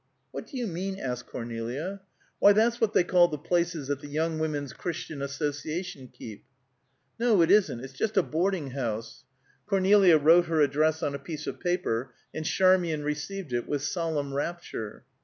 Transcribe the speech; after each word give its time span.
"What 0.31 0.47
do 0.47 0.57
you 0.57 0.65
mean?" 0.65 0.99
asked 0.99 1.27
Cornelia. 1.27 2.01
"Why, 2.39 2.53
that's 2.53 2.81
what 2.81 2.93
they 2.93 3.03
call 3.03 3.27
the 3.27 3.37
places 3.37 3.87
that 3.87 4.01
the 4.01 4.07
Young 4.07 4.39
Women's 4.39 4.73
Christian 4.73 5.21
Association 5.21 6.07
keep." 6.07 6.43
"No, 7.19 7.43
it 7.43 7.51
isn't. 7.51 7.79
It's 7.81 7.93
just 7.93 8.17
a 8.17 8.23
boarding 8.23 8.71
house." 8.71 9.25
Cornelia 9.67 10.17
wrote 10.17 10.47
her 10.47 10.59
address 10.59 11.03
on 11.03 11.13
a 11.13 11.19
piece 11.19 11.45
of 11.45 11.59
paper, 11.59 12.15
and 12.33 12.45
Charmian 12.47 13.03
received 13.03 13.53
it 13.53 13.67
with 13.67 13.83
solemn 13.83 14.33
rapture. 14.33 15.03